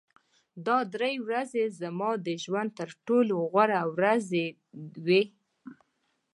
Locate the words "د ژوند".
2.25-2.69